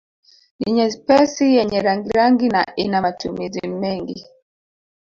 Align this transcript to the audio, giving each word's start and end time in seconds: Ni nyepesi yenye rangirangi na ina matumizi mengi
Ni 0.59 0.69
nyepesi 0.75 1.45
yenye 1.57 1.79
rangirangi 1.85 2.47
na 2.55 2.61
ina 2.83 2.97
matumizi 3.05 3.67
mengi 3.67 4.25